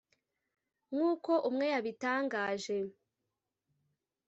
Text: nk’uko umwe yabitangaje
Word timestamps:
nk’uko 0.93 1.31
umwe 1.47 1.65
yabitangaje 1.73 2.77